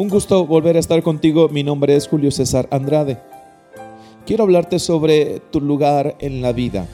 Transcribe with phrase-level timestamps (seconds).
[0.00, 1.50] Un gusto volver a estar contigo.
[1.50, 3.20] Mi nombre es Julio César Andrade.
[4.24, 6.86] Quiero hablarte sobre tu lugar en la vida,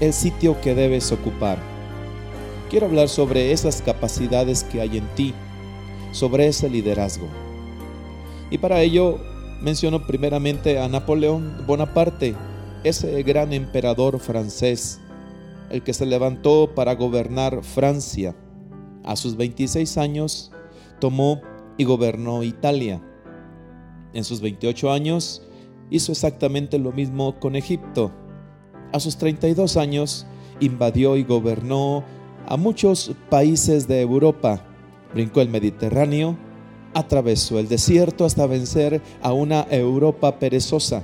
[0.00, 1.58] el sitio que debes ocupar.
[2.70, 5.34] Quiero hablar sobre esas capacidades que hay en ti,
[6.12, 7.26] sobre ese liderazgo.
[8.50, 9.18] Y para ello
[9.60, 12.34] menciono primeramente a Napoleón Bonaparte,
[12.84, 14.98] ese gran emperador francés,
[15.68, 18.34] el que se levantó para gobernar Francia.
[19.04, 20.50] A sus 26 años
[21.00, 21.42] tomó
[21.76, 23.02] y gobernó Italia.
[24.12, 25.42] En sus 28 años
[25.90, 28.12] hizo exactamente lo mismo con Egipto.
[28.92, 30.26] A sus 32 años
[30.60, 32.04] invadió y gobernó
[32.46, 34.64] a muchos países de Europa.
[35.12, 36.36] Brincó el Mediterráneo,
[36.94, 41.02] atravesó el desierto hasta vencer a una Europa perezosa.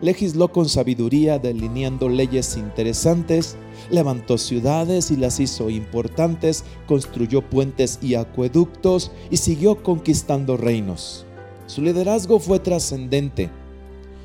[0.00, 3.56] Legisló con sabiduría delineando leyes interesantes
[3.90, 11.24] levantó ciudades y las hizo importantes, construyó puentes y acueductos y siguió conquistando reinos.
[11.66, 13.50] Su liderazgo fue trascendente.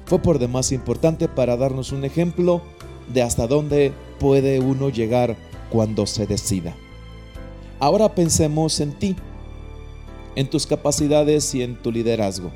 [0.05, 2.61] Fue por demás importante para darnos un ejemplo
[3.13, 5.37] de hasta dónde puede uno llegar
[5.69, 6.75] cuando se decida.
[7.79, 9.15] Ahora pensemos en ti,
[10.35, 12.51] en tus capacidades y en tu liderazgo.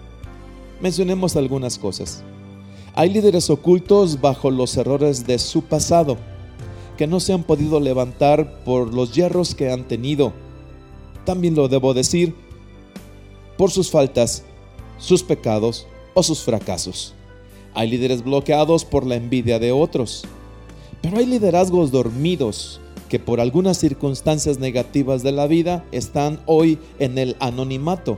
[0.82, 2.24] Mencionemos algunas cosas.
[2.98, 6.18] Hay líderes ocultos bajo los errores de su pasado
[6.96, 10.32] que no se han podido levantar por los hierros que han tenido.
[11.26, 12.34] También lo debo decir,
[13.58, 14.44] por sus faltas,
[14.98, 17.14] sus pecados o sus fracasos.
[17.74, 20.24] Hay líderes bloqueados por la envidia de otros,
[21.02, 27.18] pero hay liderazgos dormidos que por algunas circunstancias negativas de la vida están hoy en
[27.18, 28.18] el anonimato.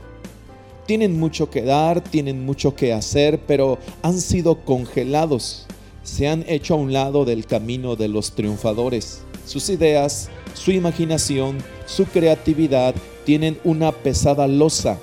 [0.88, 5.68] Tienen mucho que dar, tienen mucho que hacer, pero han sido congelados
[6.08, 9.20] se han hecho a un lado del camino de los triunfadores.
[9.44, 14.98] Sus ideas, su imaginación, su creatividad tienen una pesada losa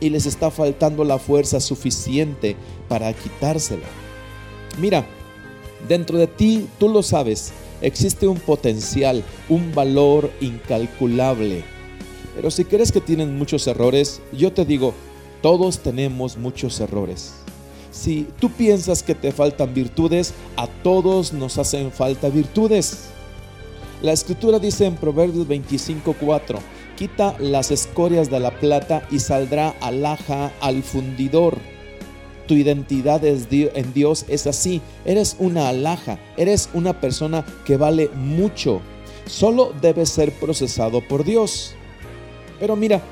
[0.00, 2.56] y les está faltando la fuerza suficiente
[2.88, 3.86] para quitársela.
[4.80, 5.06] Mira,
[5.88, 11.62] dentro de ti, tú lo sabes, existe un potencial, un valor incalculable.
[12.34, 14.92] Pero si crees que tienen muchos errores, yo te digo,
[15.42, 17.34] todos tenemos muchos errores.
[17.90, 23.08] Si tú piensas que te faltan virtudes, a todos nos hacen falta virtudes.
[24.02, 26.60] La escritura dice en Proverbios 25:4,
[26.96, 31.58] quita las escorias de la plata y saldrá alhaja al fundidor.
[32.46, 38.80] Tu identidad en Dios es así, eres una alhaja, eres una persona que vale mucho,
[39.26, 41.74] solo debes ser procesado por Dios.
[42.58, 43.02] Pero mira,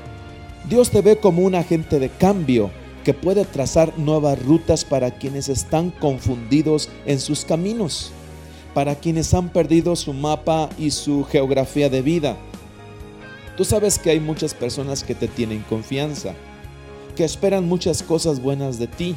[0.69, 2.69] Dios te ve como un agente de cambio,
[3.05, 8.11] que puede trazar nuevas rutas para quienes están confundidos en sus caminos,
[8.73, 12.35] para quienes han perdido su mapa y su geografía de vida.
[13.55, 16.33] Tú sabes que hay muchas personas que te tienen confianza,
[17.15, 19.15] que esperan muchas cosas buenas de ti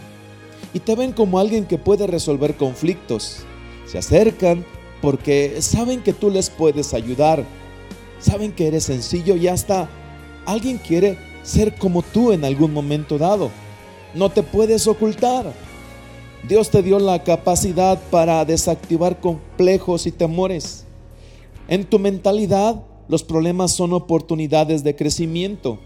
[0.72, 3.38] y te ven como alguien que puede resolver conflictos.
[3.86, 4.64] Se acercan
[5.02, 7.44] porque saben que tú les puedes ayudar,
[8.20, 9.88] saben que eres sencillo y hasta
[10.46, 13.50] alguien quiere ser como tú en algún momento dado.
[14.14, 15.52] No te puedes ocultar.
[16.48, 20.84] Dios te dio la capacidad para desactivar complejos y temores.
[21.68, 25.78] En tu mentalidad, los problemas son oportunidades de crecimiento.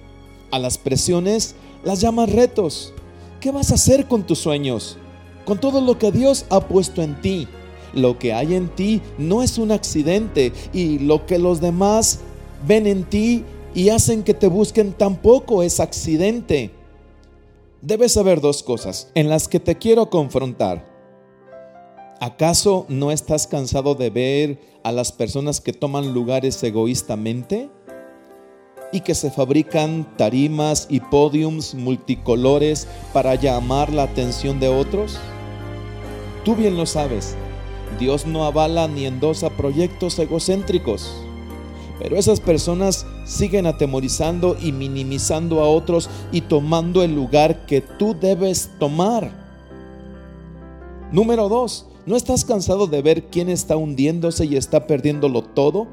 [0.50, 1.54] A las presiones
[1.84, 2.92] las llamas retos.
[3.40, 4.96] ¿Qué vas a hacer con tus sueños?
[5.44, 7.48] Con todo lo que Dios ha puesto en ti.
[7.92, 12.20] Lo que hay en ti no es un accidente y lo que los demás
[12.66, 13.44] ven en ti
[13.74, 16.70] y hacen que te busquen tampoco es accidente
[17.84, 20.90] debes saber dos cosas en las que te quiero confrontar.
[22.20, 27.70] ¿Acaso no estás cansado de ver a las personas que toman lugares egoístamente?
[28.92, 35.18] y que se fabrican tarimas y podiums multicolores para llamar la atención de otros?
[36.44, 37.34] Tú bien lo sabes,
[37.98, 41.12] Dios no avala ni endosa proyectos egocéntricos.
[42.04, 48.14] Pero esas personas siguen atemorizando y minimizando a otros y tomando el lugar que tú
[48.20, 49.32] debes tomar.
[51.10, 55.86] Número dos, ¿no estás cansado de ver quién está hundiéndose y está perdiéndolo todo?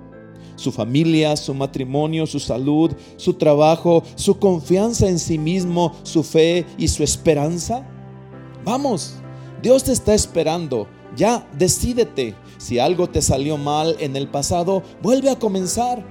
[0.58, 6.66] Su familia, su matrimonio, su salud, su trabajo, su confianza en sí mismo, su fe
[6.78, 7.88] y su esperanza.
[8.66, 9.14] Vamos,
[9.64, 10.88] Dios te está esperando.
[11.16, 12.36] Ya, decídete.
[12.62, 16.06] Si algo te salió mal en el pasado, vuelve a comenzar.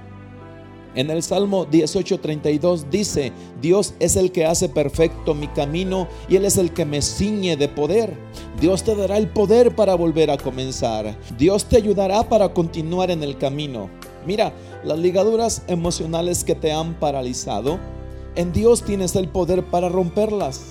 [0.95, 3.31] En el Salmo 18:32 dice,
[3.61, 7.55] Dios es el que hace perfecto mi camino y Él es el que me ciñe
[7.55, 8.17] de poder.
[8.59, 11.17] Dios te dará el poder para volver a comenzar.
[11.37, 13.89] Dios te ayudará para continuar en el camino.
[14.27, 14.51] Mira,
[14.83, 17.79] las ligaduras emocionales que te han paralizado
[18.35, 20.61] En Dios tienes el poder para romperlas.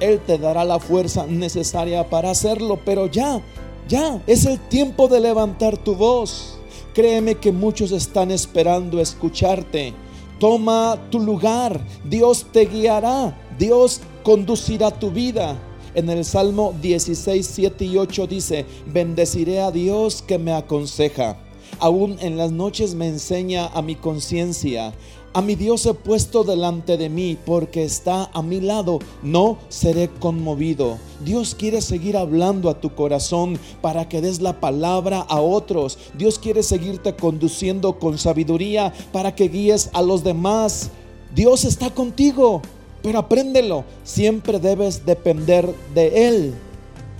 [0.00, 3.40] Él te dará la fuerza necesaria para hacerlo, pero ya,
[3.88, 6.58] ya, es el tiempo de levantar tu voz.
[6.94, 9.94] Créeme que muchos están esperando escucharte.
[10.38, 11.80] Toma tu lugar.
[12.04, 13.36] Dios te guiará.
[13.58, 15.56] Dios conducirá tu vida.
[15.94, 21.36] En el Salmo 16, 7 y 8 dice, bendeciré a Dios que me aconseja.
[21.78, 24.94] Aún en las noches me enseña a mi conciencia.
[25.34, 28.98] A mi Dios he puesto delante de mí porque está a mi lado.
[29.22, 30.98] No seré conmovido.
[31.24, 35.96] Dios quiere seguir hablando a tu corazón para que des la palabra a otros.
[36.18, 40.90] Dios quiere seguirte conduciendo con sabiduría para que guíes a los demás.
[41.34, 42.60] Dios está contigo,
[43.02, 43.84] pero apréndelo.
[44.04, 46.54] Siempre debes depender de Él.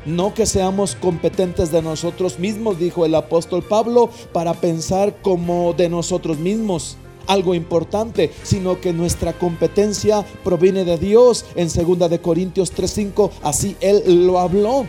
[0.04, 5.88] No que seamos competentes de nosotros mismos, dijo el apóstol Pablo, para pensar como de
[5.88, 11.44] nosotros mismos algo importante, sino que nuestra competencia proviene de Dios.
[11.54, 14.86] En 2 de Corintios 3:5 así él lo habló.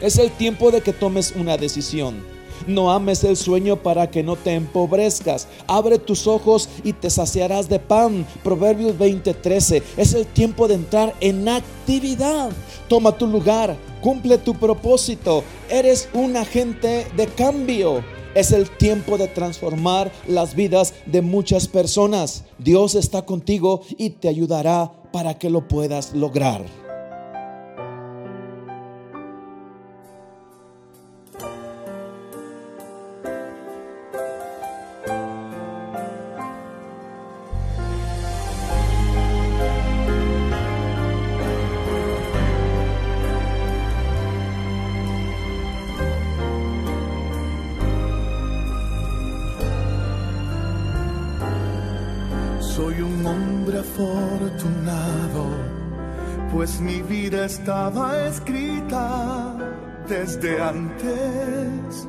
[0.00, 2.36] Es el tiempo de que tomes una decisión.
[2.66, 5.46] No ames el sueño para que no te empobrezcas.
[5.66, 8.26] Abre tus ojos y te saciarás de pan.
[8.42, 9.82] Proverbios 20:13.
[9.96, 12.50] Es el tiempo de entrar en actividad.
[12.88, 13.76] Toma tu lugar.
[14.00, 15.44] Cumple tu propósito.
[15.68, 18.02] Eres un agente de cambio.
[18.36, 22.44] Es el tiempo de transformar las vidas de muchas personas.
[22.58, 26.85] Dios está contigo y te ayudará para que lo puedas lograr.
[53.86, 55.46] Afortunado,
[56.52, 59.54] pues mi vida estaba escrita
[60.08, 62.08] desde antes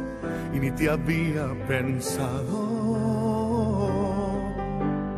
[0.53, 2.77] y ni te había pensado.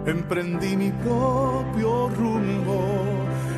[0.06, 2.82] Emprendí mi propio rumbo,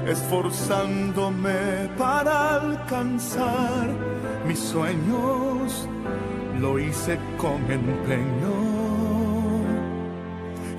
[0.08, 3.90] esforzándome para alcanzar
[4.48, 5.88] mis sueños.
[6.60, 8.82] Lo hice con empeño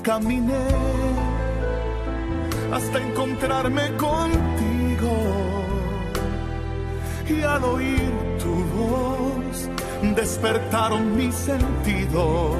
[0.02, 1.31] caminé
[2.72, 5.12] hasta encontrarme contigo
[7.28, 8.10] y al oír
[8.42, 9.68] tu voz
[10.14, 12.56] despertaron mis sentidos.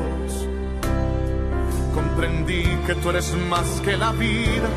[1.95, 4.69] Comprendí que tú eres más que la vida,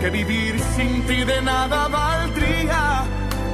[0.00, 3.04] que vivir sin ti de nada valdría.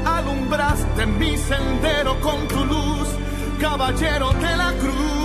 [0.04, 3.08] Alumbraste mi sendero con tu luz,
[3.60, 5.17] caballero de la cruz.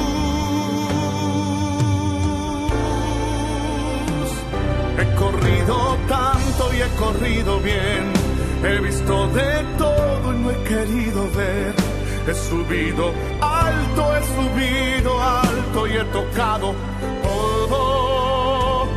[5.04, 8.14] He corrido tanto y he corrido bien.
[8.64, 11.76] He visto de todo y no he querido ver.
[12.26, 13.12] He subido
[13.42, 16.74] alto, he subido alto y he tocado
[17.22, 18.88] todo.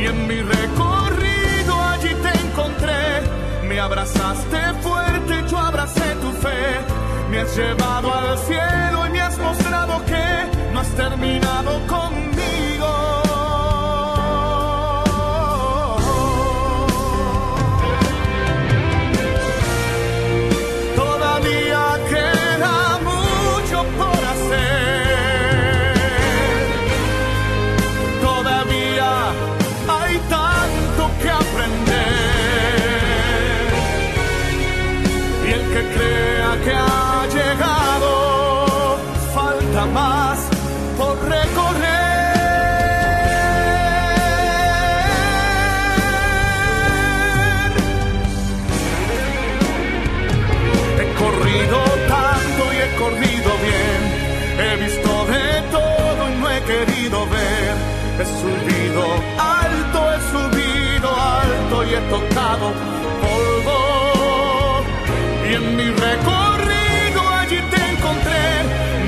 [0.00, 3.02] Y en mi recorrido allí te encontré.
[3.64, 6.60] Me abrazaste fuerte, yo abracé tu fe.
[7.32, 11.97] Me has llevado al cielo y me has mostrado que no has terminado conmigo.
[58.18, 59.04] He subido
[59.38, 62.72] alto, he subido alto y he tocado
[63.22, 64.82] polvo.
[65.48, 68.42] Y en mi recorrido allí te encontré.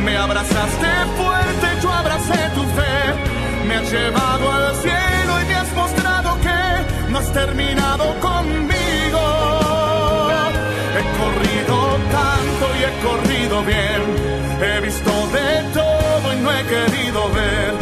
[0.04, 0.86] Me abrazaste
[1.18, 3.66] fuerte, yo abracé tu fe.
[3.66, 9.22] Me has llevado al cielo y me has mostrado que no has terminado conmigo.
[10.96, 14.02] He corrido tanto y he corrido bien.
[14.62, 17.74] He visto de todo y no he querido ver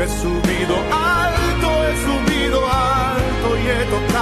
[0.00, 0.53] He subido
[3.84, 4.13] alto,